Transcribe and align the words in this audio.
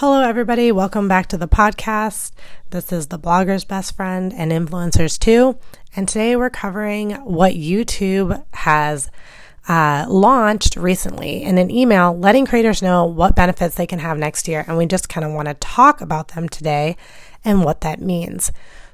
Hello, 0.00 0.22
everybody. 0.22 0.72
Welcome 0.72 1.08
back 1.08 1.26
to 1.26 1.36
the 1.36 1.46
podcast. 1.46 2.32
This 2.70 2.90
is 2.90 3.08
the 3.08 3.18
blogger's 3.18 3.66
best 3.66 3.94
friend 3.94 4.32
and 4.34 4.50
influencers 4.50 5.18
too. 5.18 5.58
And 5.94 6.08
today 6.08 6.36
we're 6.36 6.48
covering 6.48 7.10
what 7.16 7.52
YouTube 7.52 8.42
has 8.54 9.10
uh, 9.68 10.06
launched 10.08 10.76
recently 10.76 11.42
in 11.42 11.58
an 11.58 11.70
email 11.70 12.18
letting 12.18 12.46
creators 12.46 12.80
know 12.80 13.04
what 13.04 13.36
benefits 13.36 13.74
they 13.74 13.86
can 13.86 13.98
have 13.98 14.16
next 14.16 14.48
year. 14.48 14.64
And 14.66 14.78
we 14.78 14.86
just 14.86 15.10
kind 15.10 15.22
of 15.22 15.32
want 15.32 15.48
to 15.48 15.54
talk 15.54 16.00
about 16.00 16.28
them 16.28 16.48
today 16.48 16.96
and 17.44 17.62
what 17.62 17.82
that 17.82 18.00
means. 18.00 18.52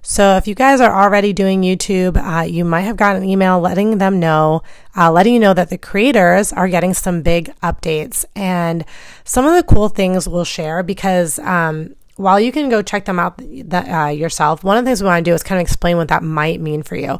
So 0.08 0.36
if 0.36 0.46
you 0.46 0.54
guys 0.54 0.80
are 0.80 1.02
already 1.02 1.32
doing 1.32 1.62
YouTube, 1.62 2.16
uh, 2.16 2.44
you 2.44 2.64
might 2.64 2.82
have 2.82 2.96
gotten 2.96 3.24
an 3.24 3.28
email 3.28 3.58
letting 3.58 3.98
them 3.98 4.20
know, 4.20 4.62
uh, 4.96 5.10
letting 5.10 5.34
you 5.34 5.40
know 5.40 5.52
that 5.52 5.68
the 5.68 5.78
creators 5.78 6.52
are 6.52 6.68
getting 6.68 6.94
some 6.94 7.22
big 7.22 7.52
updates 7.60 8.24
and 8.36 8.84
some 9.24 9.46
of 9.46 9.56
the 9.56 9.64
cool 9.64 9.88
things 9.88 10.28
we'll 10.28 10.44
share 10.44 10.84
because, 10.84 11.40
um, 11.40 11.96
while 12.14 12.38
you 12.38 12.52
can 12.52 12.68
go 12.68 12.82
check 12.82 13.04
them 13.06 13.18
out 13.18 13.42
uh, 13.42 14.06
yourself, 14.06 14.62
one 14.62 14.76
of 14.76 14.84
the 14.84 14.88
things 14.88 15.02
we 15.02 15.08
want 15.08 15.24
to 15.24 15.28
do 15.28 15.34
is 15.34 15.42
kind 15.42 15.60
of 15.60 15.64
explain 15.64 15.96
what 15.96 16.06
that 16.06 16.22
might 16.22 16.60
mean 16.60 16.84
for 16.84 16.94
you. 16.94 17.18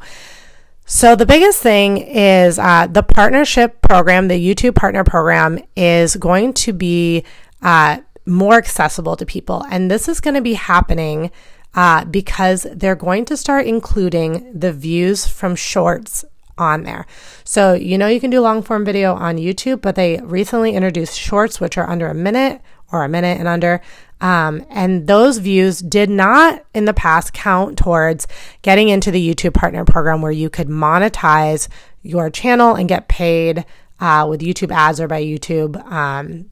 So 0.84 1.16
the 1.16 1.26
biggest 1.26 1.60
thing 1.60 1.96
is 1.96 2.56
uh, 2.56 2.86
the 2.86 3.02
partnership 3.02 3.82
program, 3.82 4.28
the 4.28 4.40
YouTube 4.40 4.76
partner 4.76 5.02
program, 5.02 5.58
is 5.74 6.14
going 6.14 6.52
to 6.52 6.72
be 6.72 7.24
uh, 7.62 7.98
more 8.26 8.54
accessible 8.54 9.16
to 9.16 9.26
people, 9.26 9.66
and 9.72 9.90
this 9.90 10.08
is 10.08 10.20
going 10.20 10.34
to 10.34 10.40
be 10.40 10.54
happening 10.54 11.32
uh, 11.76 12.04
because 12.06 12.66
they're 12.74 12.96
going 12.96 13.24
to 13.26 13.36
start 13.36 13.66
including 13.66 14.50
the 14.58 14.72
views 14.72 15.26
from 15.26 15.54
shorts 15.54 16.24
on 16.58 16.84
there. 16.84 17.06
So, 17.44 17.74
you 17.74 17.98
know, 17.98 18.06
you 18.06 18.18
can 18.18 18.30
do 18.30 18.40
long 18.40 18.62
form 18.62 18.84
video 18.84 19.14
on 19.14 19.36
YouTube, 19.36 19.82
but 19.82 19.94
they 19.94 20.18
recently 20.22 20.72
introduced 20.72 21.18
shorts, 21.18 21.60
which 21.60 21.76
are 21.76 21.88
under 21.88 22.08
a 22.08 22.14
minute 22.14 22.62
or 22.90 23.04
a 23.04 23.08
minute 23.08 23.38
and 23.38 23.46
under. 23.46 23.82
Um, 24.20 24.64
and 24.70 25.06
those 25.06 25.36
views 25.36 25.80
did 25.80 26.08
not 26.08 26.64
in 26.72 26.86
the 26.86 26.94
past 26.94 27.34
count 27.34 27.76
towards 27.76 28.26
getting 28.62 28.88
into 28.88 29.10
the 29.10 29.34
YouTube 29.34 29.52
partner 29.52 29.84
program 29.84 30.22
where 30.22 30.32
you 30.32 30.48
could 30.48 30.68
monetize 30.68 31.68
your 32.02 32.30
channel 32.30 32.74
and 32.74 32.88
get 32.88 33.08
paid 33.08 33.66
uh, 34.00 34.26
with 34.28 34.40
YouTube 34.40 34.74
ads 34.74 35.00
or 35.00 35.08
by 35.08 35.22
YouTube 35.22 35.76
um, 35.90 36.50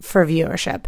for 0.00 0.24
viewership. 0.24 0.84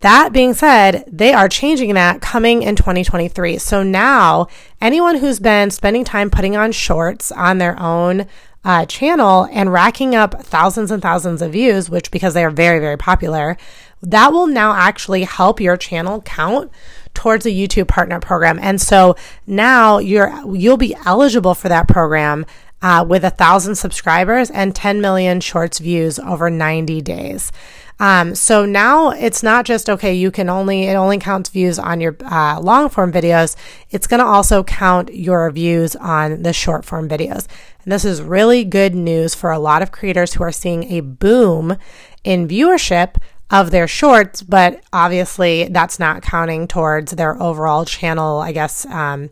That 0.00 0.32
being 0.32 0.54
said, 0.54 1.04
they 1.08 1.32
are 1.32 1.48
changing 1.48 1.94
that 1.94 2.20
coming 2.20 2.62
in 2.62 2.76
2023. 2.76 3.58
So 3.58 3.82
now, 3.82 4.46
anyone 4.80 5.16
who's 5.16 5.40
been 5.40 5.70
spending 5.70 6.04
time 6.04 6.30
putting 6.30 6.56
on 6.56 6.70
shorts 6.70 7.32
on 7.32 7.58
their 7.58 7.80
own 7.80 8.26
uh, 8.64 8.86
channel 8.86 9.48
and 9.50 9.72
racking 9.72 10.14
up 10.14 10.42
thousands 10.42 10.90
and 10.90 11.02
thousands 11.02 11.42
of 11.42 11.52
views, 11.52 11.90
which 11.90 12.10
because 12.10 12.34
they 12.34 12.44
are 12.44 12.50
very, 12.50 12.78
very 12.78 12.96
popular, 12.96 13.56
that 14.02 14.32
will 14.32 14.46
now 14.46 14.74
actually 14.74 15.24
help 15.24 15.60
your 15.60 15.76
channel 15.76 16.22
count 16.22 16.70
towards 17.14 17.46
a 17.46 17.50
YouTube 17.50 17.88
partner 17.88 18.20
program. 18.20 18.58
And 18.60 18.80
so 18.80 19.16
now 19.46 19.98
you're 19.98 20.32
you'll 20.54 20.76
be 20.76 20.94
eligible 21.04 21.54
for 21.54 21.68
that 21.68 21.88
program 21.88 22.46
uh, 22.82 23.04
with 23.06 23.24
a 23.24 23.30
thousand 23.30 23.74
subscribers 23.74 24.50
and 24.50 24.74
10 24.74 25.00
million 25.00 25.40
shorts 25.40 25.78
views 25.78 26.18
over 26.18 26.50
90 26.50 27.00
days. 27.02 27.52
Um, 28.00 28.34
so 28.36 28.64
now 28.64 29.10
it's 29.10 29.42
not 29.42 29.64
just 29.64 29.90
okay. 29.90 30.14
You 30.14 30.30
can 30.30 30.48
only 30.48 30.84
it 30.84 30.94
only 30.94 31.18
counts 31.18 31.50
views 31.50 31.78
on 31.78 32.00
your 32.00 32.16
uh, 32.24 32.60
long 32.60 32.88
form 32.88 33.12
videos. 33.12 33.56
It's 33.90 34.06
going 34.06 34.20
to 34.20 34.26
also 34.26 34.62
count 34.62 35.12
your 35.12 35.50
views 35.50 35.96
on 35.96 36.42
the 36.42 36.52
short 36.52 36.84
form 36.84 37.08
videos. 37.08 37.48
And 37.82 37.92
this 37.92 38.04
is 38.04 38.22
really 38.22 38.64
good 38.64 38.94
news 38.94 39.34
for 39.34 39.50
a 39.50 39.58
lot 39.58 39.82
of 39.82 39.90
creators 39.90 40.34
who 40.34 40.44
are 40.44 40.52
seeing 40.52 40.84
a 40.84 41.00
boom 41.00 41.76
in 42.22 42.46
viewership 42.46 43.16
of 43.50 43.70
their 43.70 43.88
shorts, 43.88 44.42
but 44.42 44.82
obviously 44.92 45.68
that's 45.68 45.98
not 45.98 46.22
counting 46.22 46.68
towards 46.68 47.12
their 47.12 47.40
overall 47.42 47.84
channel, 47.84 48.38
I 48.40 48.52
guess, 48.52 48.84
um, 48.86 49.30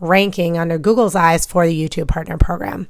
ranking 0.00 0.58
under 0.58 0.78
Google's 0.78 1.14
eyes 1.14 1.46
for 1.46 1.66
the 1.66 1.88
YouTube 1.88 2.08
Partner 2.08 2.36
Program. 2.38 2.88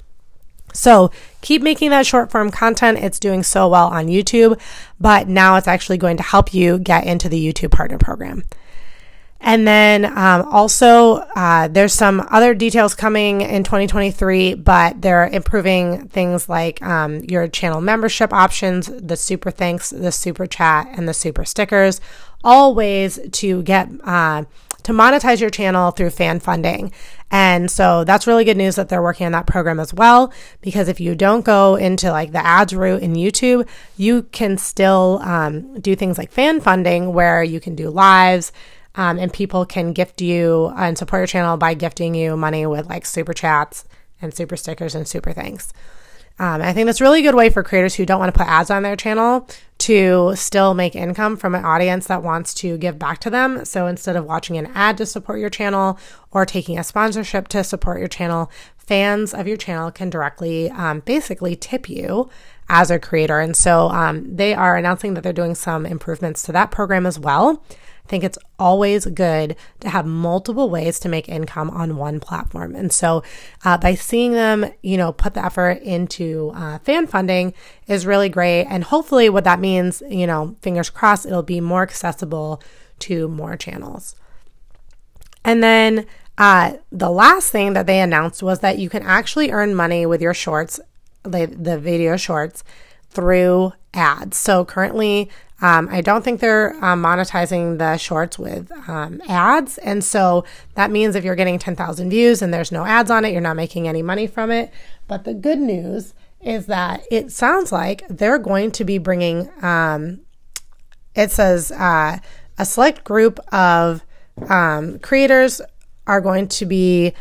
So 0.72 1.11
keep 1.41 1.62
making 1.62 1.91
that 1.91 2.06
short 2.06 2.31
form 2.31 2.50
content. 2.50 2.99
It's 2.99 3.19
doing 3.19 3.43
so 3.43 3.69
well 3.69 3.89
on 3.89 4.09
YouTube, 4.09 4.61
but 5.00 5.28
now 5.28 5.56
it's 5.56 5.69
actually 5.69 5.99
going 5.99 6.16
to 6.19 6.22
help 6.22 6.53
you 6.53 6.78
get 6.78 7.06
into 7.06 7.28
the 7.28 7.53
YouTube 7.53 7.71
Partner 7.71 7.99
Program. 7.99 8.45
And 9.41 9.66
then 9.66 10.06
um, 10.06 10.49
also, 10.50 11.16
uh, 11.37 11.69
there's 11.69 11.93
some 11.93 12.27
other 12.31 12.55
details 12.55 12.95
coming 12.95 13.43
in 13.43 13.65
2023, 13.65 14.55
but 14.55 15.00
they're 15.03 15.28
improving 15.28 16.09
things 16.09 16.49
like 16.49 16.83
um, 16.83 17.21
your 17.21 17.47
channel 17.47 17.81
membership 17.81 18.33
options, 18.33 18.87
the 18.87 19.16
super 19.16 19.50
thanks, 19.50 19.91
the 19.91 20.11
super 20.11 20.47
chat, 20.47 20.89
and 20.91 21.06
the 21.06 21.15
super 21.15 21.45
stickers. 21.45 22.00
All 22.45 22.75
ways 22.75 23.19
to 23.33 23.62
get 23.62 23.89
uh, 24.05 24.45
to 24.87 24.93
monetize 24.93 25.41
your 25.41 25.51
channel 25.51 25.91
through 25.91 26.11
fan 26.11 26.39
funding. 26.39 26.93
And 27.29 27.69
so 27.69 28.05
that's 28.05 28.29
really 28.29 28.45
good 28.45 28.57
news 28.57 28.77
that 28.77 28.89
they're 28.89 29.03
working 29.03 29.27
on 29.27 29.33
that 29.33 29.49
program 29.49 29.81
as 29.81 29.93
well. 29.93 30.33
Because 30.61 30.87
if 30.87 31.01
you 31.01 31.17
don't 31.17 31.45
go 31.45 31.75
into 31.75 32.13
like 32.13 32.31
the 32.31 32.47
ads 32.47 32.73
route 32.73 33.03
in 33.03 33.15
YouTube, 33.15 33.69
you 33.97 34.23
can 34.31 34.57
still 34.57 35.19
um, 35.25 35.81
do 35.81 35.97
things 35.97 36.19
like 36.19 36.31
fan 36.31 36.61
funding 36.61 37.13
where 37.13 37.43
you 37.43 37.59
can 37.59 37.75
do 37.75 37.91
lives. 37.91 38.53
Um, 38.95 39.19
and 39.19 39.33
people 39.33 39.67
can 39.67 39.93
gift 39.93 40.23
you 40.23 40.73
and 40.77 40.97
support 40.97 41.19
your 41.19 41.27
channel 41.27 41.57
by 41.57 41.75
gifting 41.75 42.15
you 42.15 42.37
money 42.37 42.65
with 42.65 42.89
like 42.89 43.07
super 43.07 43.35
chats 43.35 43.87
and 44.23 44.33
super 44.33 44.57
stickers 44.57 44.95
and 44.95 45.09
super 45.09 45.33
thanks. 45.33 45.73
Um, 46.39 46.61
I 46.61 46.73
think 46.73 46.87
that's 46.87 47.01
a 47.01 47.05
really 47.05 47.23
good 47.23 47.35
way 47.35 47.49
for 47.49 47.63
creators 47.63 47.95
who 47.95 48.05
don't 48.05 48.21
want 48.21 48.35
to 48.35 48.39
put 48.39 48.47
ads 48.47 48.71
on 48.71 48.83
their 48.83 48.97
channel 48.97 49.49
to 49.79 50.33
still 50.37 50.75
make 50.75 50.95
income 50.95 51.37
from 51.37 51.55
an 51.55 51.65
audience 51.65 52.07
that 52.07 52.23
wants 52.23 52.53
to 52.55 52.77
give 52.77 52.99
back 52.99 53.19
to 53.21 53.31
them. 53.31 53.65
So 53.65 53.87
instead 53.87 54.17
of 54.17 54.25
watching 54.25 54.57
an 54.59 54.67
ad 54.75 54.99
to 54.99 55.07
support 55.07 55.39
your 55.39 55.51
channel 55.51 55.99
or 56.31 56.45
taking 56.45 56.79
a 56.79 56.85
sponsorship 56.85 57.49
to 57.49 57.65
support 57.65 57.99
your 57.99 58.09
channel, 58.09 58.51
fans 58.77 59.33
of 59.35 59.47
your 59.47 59.57
channel 59.57 59.91
can 59.91 60.11
directly 60.11 60.71
um, 60.71 61.01
basically 61.01 61.57
tip 61.57 61.89
you 61.89 62.29
as 62.69 62.91
a 62.91 62.99
creator. 62.99 63.41
And 63.41 63.57
so 63.57 63.89
um, 63.89 64.37
they 64.37 64.55
are 64.55 64.77
announcing 64.77 65.15
that 65.15 65.23
they're 65.23 65.33
doing 65.33 65.55
some 65.55 65.87
improvements 65.87 66.43
to 66.43 66.53
that 66.53 66.71
program 66.71 67.07
as 67.07 67.19
well. 67.19 67.63
Think 68.09 68.25
it's 68.25 68.39
always 68.59 69.06
good 69.06 69.56
to 69.81 69.89
have 69.89 70.06
multiple 70.06 70.71
ways 70.71 70.99
to 71.00 71.09
make 71.09 71.28
income 71.28 71.71
on 71.71 71.97
one 71.97 72.21
platform. 72.21 72.75
And 72.75 72.93
so 72.93 73.22
uh, 73.65 73.78
by 73.78 73.94
seeing 73.94 74.33
them, 74.33 74.72
you 74.83 74.97
know, 74.97 75.12
put 75.12 75.34
the 75.34 75.44
effort 75.44 75.83
into 75.83 76.53
uh, 76.55 76.78
fan 76.81 77.06
funding 77.06 77.55
is 77.87 78.06
really 78.06 78.28
great. 78.28 78.65
And 78.65 78.84
hopefully, 78.84 79.28
what 79.28 79.45
that 79.45 79.61
means, 79.61 80.03
you 80.09 80.27
know, 80.27 80.56
fingers 80.62 80.91
crossed, 80.91 81.27
it'll 81.27 81.43
be 81.43 81.61
more 81.61 81.83
accessible 81.83 82.62
to 83.00 83.28
more 83.28 83.56
channels. 83.56 84.16
And 85.45 85.62
then 85.62 86.06
uh, 86.39 86.75
the 86.91 87.11
last 87.11 87.50
thing 87.50 87.72
that 87.75 87.87
they 87.87 88.00
announced 88.00 88.43
was 88.43 88.61
that 88.61 88.78
you 88.78 88.89
can 88.89 89.03
actually 89.03 89.50
earn 89.50 89.75
money 89.75 90.05
with 90.05 90.21
your 90.21 90.34
shorts, 90.34 90.81
the, 91.22 91.47
the 91.47 91.78
video 91.78 92.16
shorts, 92.16 92.62
through 93.11 93.72
ads. 93.94 94.37
So 94.37 94.65
currently, 94.65 95.31
um, 95.62 95.89
I 95.91 96.03
don't 96.03 96.22
think 96.22 96.41
they're 96.41 96.72
um, 96.84 97.03
monetizing 97.03 97.78
the 97.78 97.97
shorts 97.97 98.39
with 98.39 98.71
um, 98.89 99.22
ads. 99.27 99.78
And 99.78 100.05
so 100.05 100.44
that 100.75 100.91
means 100.91 101.15
if 101.15 101.25
you're 101.25 101.34
getting 101.34 101.59
10,000 101.59 102.11
views 102.11 102.43
and 102.43 102.53
there's 102.53 102.71
no 102.71 102.84
ads 102.84 103.11
on 103.11 103.25
it, 103.25 103.33
you're 103.33 103.41
not 103.41 103.56
making 103.56 103.89
any 103.89 104.03
money 104.03 104.27
from 104.27 104.50
it. 104.50 104.71
But 105.09 105.25
the 105.25 105.33
good 105.33 105.59
news 105.59 106.12
is 106.43 106.66
that 106.66 107.03
it 107.11 107.33
sounds 107.33 107.72
like 107.72 108.06
they're 108.09 108.39
going 108.39 108.71
to 108.72 108.84
be 108.84 108.99
bringing, 108.99 109.50
um, 109.62 110.21
it 111.15 111.31
says, 111.31 111.72
uh, 111.72 112.19
a 112.59 112.65
select 112.65 113.05
group 113.05 113.39
of 113.53 114.05
um, 114.49 114.99
creators 114.99 115.62
are 116.06 116.21
going 116.21 116.49
to 116.49 116.66
be 116.66 117.15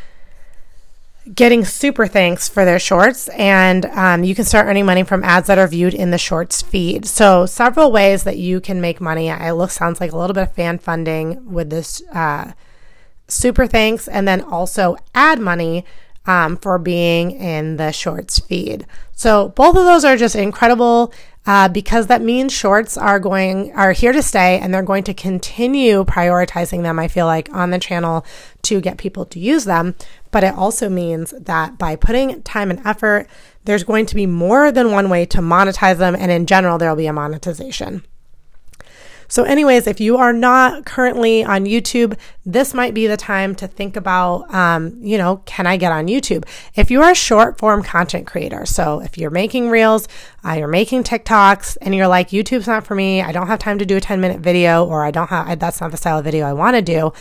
getting 1.34 1.66
super 1.66 2.08
thanks 2.08 2.47
for 2.47 2.66
their 2.66 2.80
shorts, 2.80 3.30
and 3.30 3.86
um, 3.88 4.24
you 4.24 4.36
can 4.36 4.46
start 4.46 4.68
earning 4.68 4.86
money 4.86 5.03
from 5.03 5.24
ads 5.24 5.47
that 5.47 5.58
are 5.58 5.68
viewed 5.68 5.94
in 5.94 6.12
the 6.12 6.18
shorts 6.18 6.62
feed. 6.62 7.06
So, 7.06 7.46
several 7.46 7.91
ways 7.91 8.24
that 8.24 8.38
you 8.38 8.62
can 8.62 8.80
make 8.80 9.02
money. 9.02 9.30
It 9.30 9.53
looks 9.53 9.74
sounds 9.74 10.00
like 10.00 10.12
a 10.12 10.18
little 10.18 10.33
bit 10.33 10.44
of 10.44 10.54
fan 10.54 10.77
funding 10.77 11.51
with 11.51 11.69
this 11.69 12.04
uh, 12.13 12.51
super 13.27 13.68
thanks, 13.68 14.07
and 14.07 14.27
then 14.27 14.42
also 14.42 14.98
ad 15.16 15.39
money 15.39 15.86
um, 16.25 16.57
for 16.57 16.77
being 16.77 17.31
in 17.31 17.77
the 17.77 17.92
shorts 17.92 18.39
feed. 18.39 18.86
So, 19.13 19.50
both 19.50 19.75
of 19.75 19.86
those 19.86 20.06
are 20.06 20.18
just 20.18 20.36
incredible. 20.36 21.12
Uh, 21.47 21.68
because 21.68 22.07
that 22.07 22.24
means 22.24 22.51
shorts 22.51 22.97
are 22.97 23.19
going 23.19 23.71
are 23.74 23.92
here 23.92 24.12
to 24.12 24.24
stay 24.24 24.57
and 24.59 24.74
they're 24.74 24.81
going 24.81 25.03
to 25.03 25.13
continue 25.13 26.03
prioritizing 26.03 26.81
them 26.81 26.97
i 26.97 27.07
feel 27.07 27.27
like 27.27 27.47
on 27.53 27.69
the 27.69 27.77
channel 27.77 28.25
to 28.63 28.81
get 28.81 28.97
people 28.97 29.25
to 29.25 29.38
use 29.38 29.65
them 29.65 29.94
but 30.36 30.44
it 30.44 30.53
also 30.53 30.89
means 30.89 31.33
that 31.39 31.77
by 31.77 31.95
putting 31.95 32.44
time 32.44 32.69
and 32.69 32.86
effort, 32.86 33.30
there's 33.63 33.86
going 33.86 34.06
to 34.07 34.15
be 34.15 34.25
more 34.25 34.69
than 34.69 34.92
one 34.92 35.09
way 35.09 35.25
to 35.27 35.38
monetize 35.38 35.97
them. 35.97 36.13
And 36.13 36.30
in 36.30 36.45
general, 36.45 36.77
there 36.77 36.89
will 36.89 36.97
be 36.97 37.07
a 37.07 37.13
monetization. 37.13 38.03
So, 39.27 39.44
anyways, 39.44 39.88
if 39.88 40.00
you 40.00 40.18
are 40.18 40.33
not 40.33 40.86
currently 40.86 41.44
on 41.44 41.66
YouTube, 41.66 42.18
this 42.45 42.74
might 42.74 42.94
be 42.94 43.07
the 43.07 43.18
time 43.18 43.56
to 43.56 43.68
think 43.68 43.95
about, 43.95 44.54
um, 44.54 44.98
you 45.01 45.18
know, 45.18 45.38
can 45.45 45.66
I 45.68 45.77
get 45.77 45.92
on 45.92 46.07
YouTube? 46.07 46.45
If 46.75 46.92
you 46.92 47.01
are 47.01 47.12
a 47.12 47.16
short 47.16 47.57
form 47.57 47.83
content 47.83 48.27
creator, 48.27 48.66
so 48.66 49.01
if 49.01 49.18
you're 49.18 49.31
making 49.31 49.69
reels, 49.69 50.07
uh, 50.45 50.54
you're 50.54 50.68
making 50.68 51.04
TikToks, 51.04 51.77
and 51.81 51.95
you're 51.95 52.07
like, 52.07 52.30
YouTube's 52.30 52.68
not 52.68 52.86
for 52.86 52.95
me, 52.95 53.22
I 53.22 53.31
don't 53.31 53.48
have 53.48 53.60
time 53.60 53.80
to 53.80 53.86
do 53.86 53.98
a 53.98 54.01
10 54.01 54.22
minute 54.22 54.39
video, 54.39 54.86
or 54.86 55.04
I 55.04 55.12
don't 55.12 55.30
have, 55.30 55.60
that's 55.60 55.81
not 55.81 55.92
the 55.92 55.98
style 55.98 56.19
of 56.19 56.25
video 56.25 56.45
I 56.45 56.54
want 56.54 56.75
to 56.75 56.81
do 56.81 57.12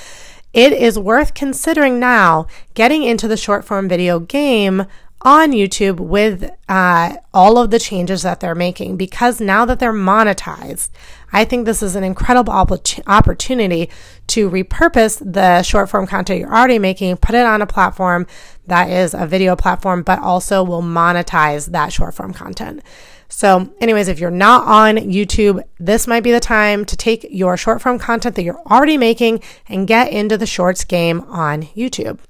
it 0.54 0.72
is 0.72 0.96
worth 0.96 1.34
considering 1.34 1.98
now 1.98 2.46
getting 2.74 3.02
into 3.02 3.26
the 3.26 3.36
short 3.36 3.64
form 3.64 3.88
video 3.88 4.20
game 4.20 4.86
on 5.24 5.52
YouTube 5.52 5.98
with 6.00 6.50
uh, 6.68 7.16
all 7.32 7.56
of 7.56 7.70
the 7.70 7.78
changes 7.78 8.22
that 8.22 8.40
they're 8.40 8.54
making 8.54 8.96
because 8.96 9.40
now 9.40 9.64
that 9.64 9.80
they're 9.80 9.92
monetized, 9.92 10.90
I 11.32 11.44
think 11.44 11.64
this 11.64 11.82
is 11.82 11.96
an 11.96 12.04
incredible 12.04 12.52
opportunity 12.52 13.90
to 14.28 14.50
repurpose 14.50 15.20
the 15.32 15.62
short 15.62 15.88
form 15.88 16.06
content 16.06 16.40
you're 16.40 16.54
already 16.54 16.78
making, 16.78 17.16
put 17.16 17.34
it 17.34 17.46
on 17.46 17.62
a 17.62 17.66
platform 17.66 18.26
that 18.66 18.90
is 18.90 19.14
a 19.14 19.26
video 19.26 19.56
platform, 19.56 20.02
but 20.02 20.20
also 20.20 20.62
will 20.62 20.82
monetize 20.82 21.72
that 21.72 21.92
short 21.92 22.14
form 22.14 22.32
content. 22.32 22.82
So, 23.28 23.72
anyways, 23.80 24.08
if 24.08 24.20
you're 24.20 24.30
not 24.30 24.66
on 24.66 24.96
YouTube, 24.96 25.62
this 25.78 26.06
might 26.06 26.22
be 26.22 26.30
the 26.30 26.38
time 26.38 26.84
to 26.84 26.96
take 26.96 27.26
your 27.30 27.56
short 27.56 27.82
form 27.82 27.98
content 27.98 28.36
that 28.36 28.44
you're 28.44 28.60
already 28.70 28.96
making 28.96 29.42
and 29.68 29.88
get 29.88 30.12
into 30.12 30.36
the 30.36 30.46
shorts 30.46 30.84
game 30.84 31.22
on 31.22 31.62
YouTube. 31.62 32.20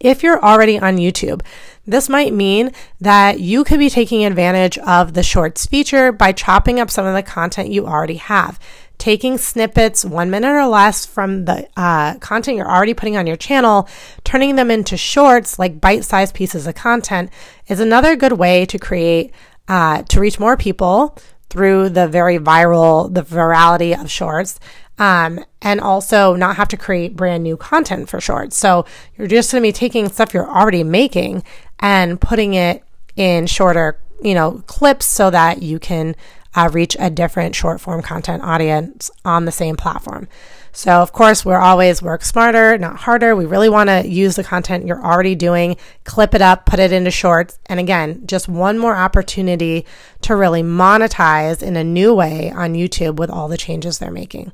If 0.00 0.22
you're 0.22 0.40
already 0.40 0.78
on 0.78 0.98
YouTube, 0.98 1.42
this 1.88 2.08
might 2.08 2.34
mean 2.34 2.72
that 3.00 3.40
you 3.40 3.64
could 3.64 3.78
be 3.78 3.88
taking 3.88 4.24
advantage 4.24 4.76
of 4.78 5.14
the 5.14 5.22
shorts 5.22 5.64
feature 5.66 6.12
by 6.12 6.32
chopping 6.32 6.78
up 6.78 6.90
some 6.90 7.06
of 7.06 7.14
the 7.14 7.22
content 7.22 7.70
you 7.70 7.86
already 7.86 8.16
have. 8.16 8.60
Taking 8.98 9.38
snippets, 9.38 10.04
one 10.04 10.28
minute 10.28 10.50
or 10.50 10.66
less, 10.66 11.06
from 11.06 11.46
the 11.46 11.66
uh, 11.76 12.18
content 12.18 12.56
you're 12.56 12.70
already 12.70 12.94
putting 12.94 13.16
on 13.16 13.26
your 13.26 13.36
channel, 13.36 13.88
turning 14.24 14.56
them 14.56 14.70
into 14.70 14.96
shorts, 14.96 15.58
like 15.58 15.80
bite 15.80 16.04
sized 16.04 16.34
pieces 16.34 16.66
of 16.66 16.74
content, 16.74 17.30
is 17.68 17.80
another 17.80 18.16
good 18.16 18.32
way 18.32 18.66
to 18.66 18.78
create, 18.78 19.32
uh, 19.68 20.02
to 20.02 20.20
reach 20.20 20.38
more 20.38 20.56
people 20.56 21.16
through 21.48 21.88
the 21.88 22.06
very 22.06 22.38
viral, 22.38 23.12
the 23.12 23.22
virality 23.22 23.98
of 23.98 24.10
shorts 24.10 24.60
um, 24.98 25.44
and 25.68 25.82
also 25.82 26.34
not 26.34 26.56
have 26.56 26.66
to 26.68 26.78
create 26.78 27.14
brand 27.14 27.44
new 27.44 27.54
content 27.54 28.08
for 28.08 28.22
shorts. 28.22 28.56
So 28.56 28.86
you're 29.18 29.26
just 29.26 29.52
going 29.52 29.62
to 29.62 29.68
be 29.68 29.72
taking 29.72 30.08
stuff 30.08 30.32
you're 30.32 30.48
already 30.48 30.82
making 30.82 31.44
and 31.78 32.18
putting 32.18 32.54
it 32.54 32.82
in 33.16 33.46
shorter, 33.46 34.00
you 34.22 34.32
know, 34.32 34.62
clips 34.66 35.04
so 35.04 35.28
that 35.28 35.62
you 35.62 35.78
can 35.78 36.16
uh, 36.54 36.70
reach 36.72 36.96
a 36.98 37.10
different 37.10 37.54
short 37.54 37.82
form 37.82 38.00
content 38.00 38.42
audience 38.42 39.10
on 39.26 39.44
the 39.44 39.52
same 39.52 39.76
platform. 39.76 40.26
So, 40.72 41.02
of 41.02 41.12
course, 41.12 41.44
we're 41.44 41.60
always 41.60 42.00
work 42.00 42.24
smarter, 42.24 42.78
not 42.78 42.96
harder. 42.96 43.36
We 43.36 43.44
really 43.44 43.68
want 43.68 43.90
to 43.90 44.08
use 44.08 44.36
the 44.36 44.44
content 44.44 44.86
you're 44.86 45.04
already 45.04 45.34
doing, 45.34 45.76
clip 46.04 46.34
it 46.34 46.40
up, 46.40 46.64
put 46.64 46.78
it 46.78 46.92
into 46.92 47.10
shorts. 47.10 47.58
And 47.66 47.78
again, 47.78 48.22
just 48.26 48.48
one 48.48 48.78
more 48.78 48.96
opportunity 48.96 49.84
to 50.22 50.34
really 50.34 50.62
monetize 50.62 51.62
in 51.62 51.76
a 51.76 51.84
new 51.84 52.14
way 52.14 52.50
on 52.52 52.72
YouTube 52.72 53.16
with 53.16 53.28
all 53.28 53.48
the 53.48 53.58
changes 53.58 53.98
they're 53.98 54.10
making. 54.10 54.52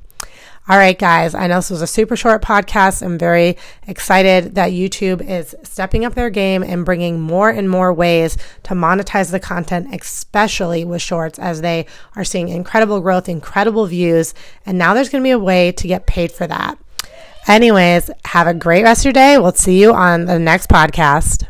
All 0.67 0.77
right, 0.79 0.97
guys, 0.97 1.35
I 1.35 1.45
know 1.45 1.57
this 1.57 1.69
was 1.69 1.83
a 1.83 1.87
super 1.87 2.15
short 2.15 2.41
podcast. 2.41 3.03
I'm 3.03 3.19
very 3.19 3.55
excited 3.85 4.55
that 4.55 4.71
YouTube 4.71 5.21
is 5.21 5.53
stepping 5.61 6.03
up 6.05 6.15
their 6.15 6.31
game 6.31 6.63
and 6.63 6.83
bringing 6.83 7.21
more 7.21 7.51
and 7.51 7.69
more 7.69 7.93
ways 7.93 8.35
to 8.63 8.73
monetize 8.73 9.29
the 9.29 9.39
content, 9.39 9.93
especially 9.93 10.83
with 10.83 11.03
shorts, 11.03 11.37
as 11.37 11.61
they 11.61 11.85
are 12.15 12.23
seeing 12.23 12.49
incredible 12.49 12.99
growth, 12.99 13.29
incredible 13.29 13.85
views. 13.85 14.33
And 14.65 14.79
now 14.79 14.95
there's 14.95 15.09
going 15.09 15.21
to 15.23 15.27
be 15.27 15.31
a 15.31 15.37
way 15.37 15.71
to 15.71 15.87
get 15.87 16.07
paid 16.07 16.31
for 16.31 16.47
that. 16.47 16.79
Anyways, 17.47 18.09
have 18.25 18.47
a 18.47 18.53
great 18.55 18.81
rest 18.81 19.01
of 19.01 19.05
your 19.05 19.13
day. 19.13 19.37
We'll 19.37 19.51
see 19.51 19.79
you 19.79 19.93
on 19.93 20.25
the 20.25 20.39
next 20.39 20.67
podcast. 20.67 21.45